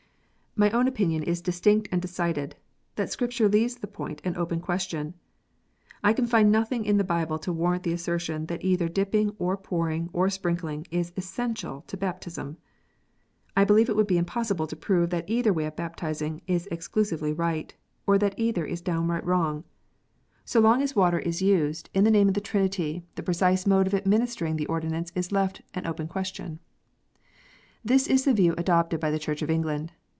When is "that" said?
2.97-3.09, 8.47-8.61, 15.11-15.23, 18.17-18.35